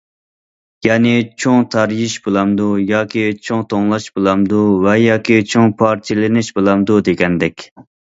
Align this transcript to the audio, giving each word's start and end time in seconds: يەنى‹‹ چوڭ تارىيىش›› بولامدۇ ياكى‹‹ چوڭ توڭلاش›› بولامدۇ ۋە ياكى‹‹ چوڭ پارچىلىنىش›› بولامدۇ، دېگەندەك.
يەنى‹‹ 0.85 1.09
چوڭ 1.41 1.65
تارىيىش›› 1.73 2.15
بولامدۇ 2.27 2.69
ياكى‹‹ 2.91 3.25
چوڭ 3.49 3.61
توڭلاش›› 3.73 4.07
بولامدۇ 4.15 4.63
ۋە 4.87 4.95
ياكى‹‹ 5.01 5.37
چوڭ 5.53 5.69
پارچىلىنىش›› 5.83 6.51
بولامدۇ، 6.57 6.99
دېگەندەك. 7.11 7.67